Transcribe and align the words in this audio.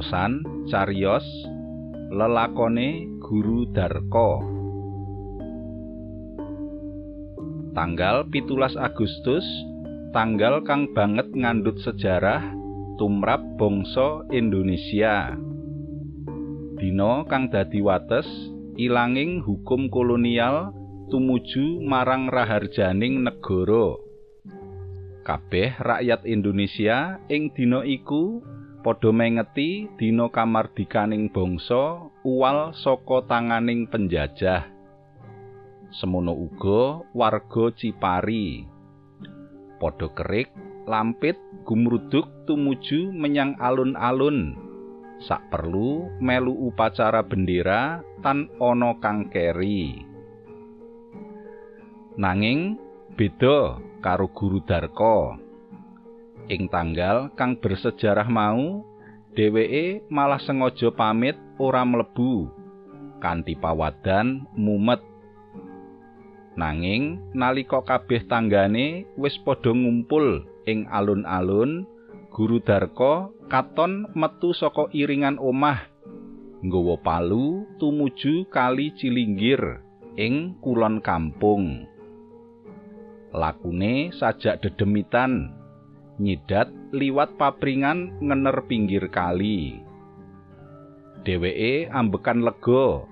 Waosan 0.00 0.64
cariyos 0.72 1.28
lelakone 2.08 3.20
Guru 3.20 3.68
Darko. 3.68 4.40
Tanggal 7.76 8.24
17 8.32 8.80
Agustus 8.80 9.44
tanggal 10.16 10.64
kang 10.64 10.88
banget 10.96 11.28
ngandut 11.36 11.76
sejarah 11.84 12.40
tumrap 12.96 13.44
bangsa 13.60 14.24
Indonesia. 14.32 15.36
Dino 16.80 17.28
kang 17.28 17.52
dadi 17.52 17.84
wates 17.84 18.24
ilanging 18.80 19.44
hukum 19.44 19.92
kolonial 19.92 20.72
tumuju 21.12 21.84
marang 21.84 22.32
raharjaning 22.32 23.20
negara. 23.20 24.00
Kabeh 25.28 25.76
rakyat 25.76 26.24
Indonesia 26.24 27.20
ing 27.28 27.52
dina 27.52 27.84
iku 27.84 28.40
padha 28.80 29.12
mengeti 29.12 29.92
dina 30.00 30.32
kamardikaning 30.32 31.28
bangsa 31.28 32.08
uwal 32.24 32.72
saka 32.72 33.28
tanganing 33.28 33.84
penjajah. 33.84 34.64
Semono 35.92 36.32
uga 36.32 37.04
warga 37.12 37.64
Cipari. 37.76 38.64
Padha 39.76 40.08
kerik 40.16 40.48
lampit 40.88 41.36
gumruduk 41.68 42.24
tumuju 42.48 43.12
menyang 43.12 43.56
alun-alun. 43.60 44.56
Sak 45.20 45.52
perlu 45.52 46.08
melu 46.16 46.56
upacara 46.72 47.20
bendera 47.20 48.00
tan 48.24 48.48
ana 48.56 48.96
kang 48.96 49.28
keri. 49.28 50.08
Nanging 52.16 52.80
beda 53.12 53.76
karo 54.00 54.32
guru 54.32 54.64
Darko 54.64 55.49
ing 56.48 56.70
tanggal 56.72 57.28
kang 57.36 57.58
bersejarah 57.58 58.30
mau 58.30 58.86
dheweke 59.34 60.06
malah 60.08 60.40
sengaja 60.40 60.88
pamit 60.94 61.36
ora 61.60 61.84
mlebu 61.84 62.48
kanthi 63.20 63.54
pawadan 63.54 64.48
mumet. 64.56 65.04
Nanging 66.56 67.20
nalika 67.36 67.84
kabeh 67.84 68.26
tanggane 68.26 69.06
wis 69.14 69.36
padha 69.44 69.70
ngumpul 69.70 70.44
ing 70.66 70.88
alun-alun 70.90 71.86
guru 72.32 72.58
Darko 72.64 73.32
katon 73.52 74.10
metu 74.16 74.52
saka 74.56 74.90
iringan 74.90 75.38
omah 75.38 75.88
nggawa 76.60 77.00
palu 77.00 77.64
tumuju 77.80 78.48
kali 78.52 78.92
Cilinggir 78.98 79.80
ing 80.20 80.58
kulon 80.60 81.00
kampung. 81.00 81.88
Lakune 83.30 84.10
sajak 84.18 84.58
dedemitan 84.58 85.59
nyidat 86.20 86.68
liwat 86.92 87.40
papringan 87.40 88.20
ngener 88.20 88.68
pinggir 88.68 89.08
kali. 89.08 89.80
Dheweke 91.24 91.88
ambekan 91.88 92.44
lega 92.44 93.08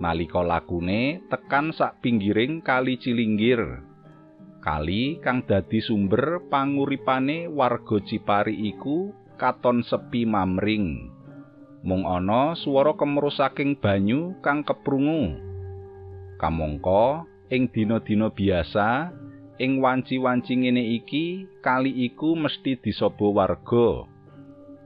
nalika 0.00 0.44
lakune 0.44 1.24
tekan 1.32 1.72
sak 1.72 2.04
pinggiring 2.04 2.60
kali 2.60 3.00
Cilinggir. 3.00 3.80
Kali 4.60 5.16
kang 5.24 5.40
dadi 5.48 5.80
sumber 5.80 6.44
panguripane 6.52 7.48
warga 7.48 7.96
Cipari 8.04 8.68
iku 8.76 9.08
katon 9.40 9.80
sepi 9.80 10.28
mamring. 10.28 11.08
Mung 11.80 12.04
ana 12.04 12.52
swara 12.60 12.92
kemrus 12.92 13.40
saking 13.40 13.80
banyu 13.80 14.36
kang 14.44 14.60
keprungu. 14.60 15.40
Kamangka 16.36 17.24
ing 17.48 17.72
dina-dina 17.72 18.28
biasa 18.28 19.08
ing 19.60 19.84
wanci-wanci 19.84 20.56
ngene 20.56 20.80
iki 20.96 21.44
kali 21.60 21.92
iku 22.08 22.32
mesti 22.32 22.80
disaba 22.80 23.28
warga. 23.28 24.08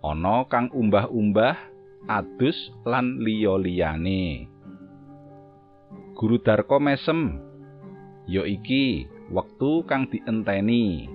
Ana 0.00 0.46
kang 0.46 0.70
umbah-umbah 0.70 1.58
adus 2.06 2.70
lan 2.86 3.18
liya-liyane. 3.18 4.46
Guru 6.14 6.38
Darko 6.38 6.78
mesem 6.78 7.42
ya 8.30 8.46
iki 8.46 9.10
wektu 9.34 9.82
kang 9.90 10.06
dienteni. 10.06 11.10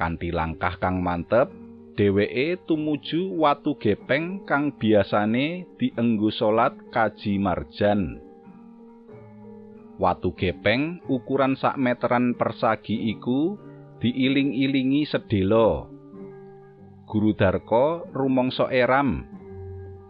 Kanthi 0.00 0.32
langkah 0.32 0.80
kang 0.80 1.04
mantep 1.04 1.52
dheweke 1.96 2.56
tumuju 2.64 3.36
watu 3.36 3.76
gepeng 3.76 4.44
kang 4.48 4.72
biasane 4.76 5.68
dienggo 5.76 6.32
salat 6.32 6.76
kaji 6.92 7.40
marjan 7.40 8.25
watu 9.96 10.36
gepeng 10.36 11.00
ukuran 11.08 11.56
sak 11.56 11.80
meteran 11.80 12.36
persagi 12.36 13.12
iku 13.16 13.56
diiling-ilingi 14.00 15.08
sedelo. 15.08 15.88
Guru 17.06 17.32
Darko 17.32 18.04
rumangsa 18.12 18.68
eram. 18.68 19.24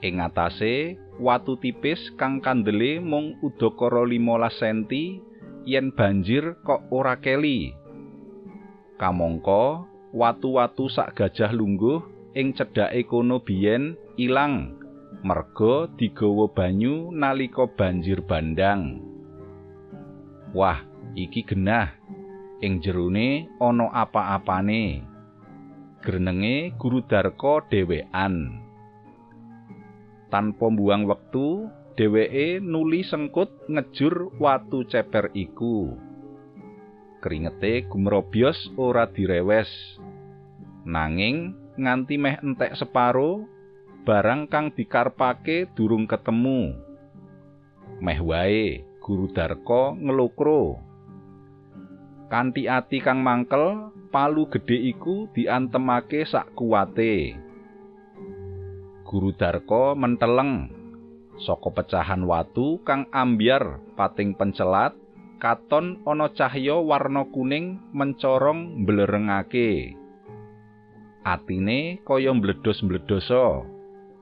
Ing 0.02 0.20
atase 0.20 0.96
watu 1.16 1.56
tipis 1.56 2.12
kang 2.20 2.42
kandele 2.44 3.00
mung 3.00 3.40
udakara 3.40 4.04
15 4.04 4.60
cm 4.60 4.78
yen 5.66 5.92
banjir 5.92 6.56
kok 6.66 6.88
ora 6.92 7.18
keli. 7.20 7.72
Kamangka 8.96 9.84
watu-watu 10.16 10.88
sak 10.88 11.20
gajah 11.20 11.52
lungguh 11.52 12.00
ing 12.32 12.56
cedhake 12.56 13.04
kono 13.04 13.44
biyen 13.44 13.96
ilang 14.16 14.76
merga 15.20 15.88
digawa 15.96 16.48
banyu 16.52 17.12
nalika 17.12 17.68
banjir 17.68 18.24
bandang. 18.24 19.05
Wah, 20.56 20.80
iki 21.12 21.44
genah. 21.44 21.92
Ing 22.64 22.80
jerone 22.80 23.44
ana 23.60 23.92
apa-apane. 23.92 25.04
Grenenge 26.00 26.72
Guru 26.80 27.04
Darko 27.04 27.60
dhewean. 27.68 28.64
Tanpa 30.32 30.72
mbuang 30.72 31.04
wektu, 31.04 31.68
dheweke 32.00 32.64
nuli 32.64 33.04
sengkut 33.04 33.52
ngejur 33.68 34.32
watu 34.40 34.88
ceper 34.88 35.28
iku. 35.36 35.92
Keringete 37.20 37.84
gumrobyos 37.92 38.56
ora 38.80 39.12
direwes. 39.12 39.68
Nanging 40.88 41.52
nganti 41.76 42.16
meh 42.16 42.40
entek 42.40 42.80
separo, 42.80 43.44
barang 44.08 44.48
kang 44.48 44.72
dikarpake 44.72 45.68
durung 45.76 46.08
ketemu. 46.08 46.80
Meh 48.00 48.20
wae 48.24 48.95
Guru 49.06 49.30
Darko 49.30 49.94
ngelokro. 49.94 50.82
Kanthi 52.26 52.66
ati 52.66 52.98
kang 52.98 53.22
mangkel, 53.22 53.94
palu 54.10 54.50
gedhe 54.50 54.74
iku 54.90 55.30
diantemake 55.30 56.26
sak 56.26 56.58
kuwate. 56.58 57.38
Guru 59.06 59.30
Darko 59.38 59.94
menteleng 59.94 60.74
saka 61.38 61.70
pecahan 61.70 62.26
watu 62.26 62.82
kang 62.82 63.06
ambyar 63.14 63.78
pating 63.94 64.34
pencelat 64.34 64.98
katon 65.38 66.02
ana 66.02 66.26
cahya 66.34 66.74
warna 66.74 67.30
kuning 67.30 67.78
mencorong 67.94 68.82
mblerengake. 68.82 69.94
Atine 71.22 72.02
kaya 72.02 72.34
mbledos-mbledosa 72.34 73.62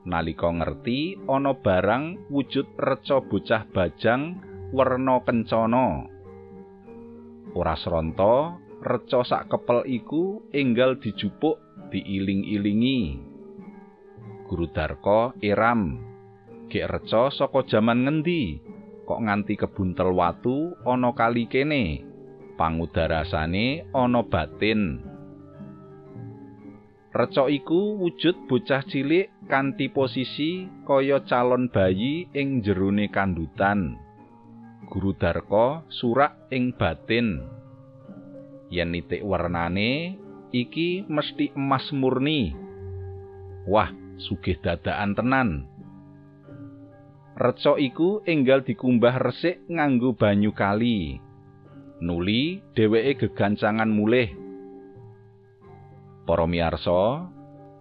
nalika 0.05 0.53
ngerti 0.53 1.17
ana 1.25 1.57
barang 1.57 2.29
wujud 2.29 2.77
reca 2.77 3.17
bocah 3.25 3.65
bajang 3.73 4.53
werna 4.75 5.23
kencana. 5.23 6.11
Ora 7.55 7.79
sronta, 7.79 8.59
reca 8.83 9.23
sak 9.23 9.47
kepel 9.47 9.87
iku 9.87 10.43
enggal 10.51 10.99
dijupuk 10.99 11.55
diiling-ilingi. 11.95 13.23
Guru 14.45 14.67
Darko 14.75 15.31
iram. 15.39 16.03
Gek 16.67 16.91
reca 16.91 17.31
saka 17.31 17.63
jaman 17.63 18.03
ngendi? 18.03 18.59
Kok 19.07 19.23
nganti 19.23 19.55
kebuntel 19.55 20.11
watu 20.11 20.75
ana 20.83 21.15
kali 21.15 21.47
kene? 21.47 22.03
Pangudarasane 22.59 23.87
ana 23.95 24.21
batin. 24.27 24.99
Reca 27.15 27.47
iku 27.47 27.95
wujud 28.03 28.43
bocah 28.51 28.83
cilik 28.91 29.31
kanthi 29.47 29.87
posisi 29.87 30.67
kaya 30.83 31.23
calon 31.23 31.71
bayi 31.71 32.27
ing 32.35 32.59
jerone 32.59 33.07
kandutan. 33.07 34.04
Guru 34.85 35.17
Darko 35.17 35.83
surak 35.89 36.49
ing 36.53 36.73
batin. 36.77 37.41
Yen 38.69 38.93
nitik 38.93 39.25
warnane 39.25 40.17
iki 40.53 41.03
mesti 41.09 41.51
emas 41.57 41.89
murni. 41.91 42.53
Wah, 43.65 43.89
sugih 44.21 44.57
dadakan 44.61 45.11
tenan. 45.17 45.49
Reca 47.35 47.75
iku 47.75 48.23
enggal 48.23 48.63
dikumbah 48.63 49.19
resik 49.19 49.65
nganggo 49.67 50.15
banyu 50.15 50.55
kali. 50.55 51.19
Nuli 51.99 52.63
dheweke 52.77 53.27
gegancangan 53.27 53.91
mulih. 53.91 54.31
Para 56.23 56.47
miyarsa, 56.47 57.27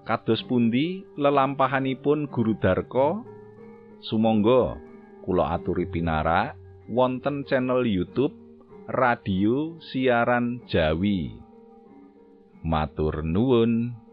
kados 0.04 0.42
pundi 0.44 1.06
lelampahanipun 1.16 2.28
Guru 2.28 2.58
Darko? 2.58 3.22
Sumangga 4.04 4.76
kula 5.24 5.56
aturi 5.56 5.88
pinarak 5.88 6.63
wonten 6.88 7.48
channel 7.48 7.84
YouTube 7.88 8.34
Radio 8.92 9.80
Siaran 9.80 10.60
Jawi. 10.68 11.32
Matur 12.64 13.24
nuwun. 13.24 14.03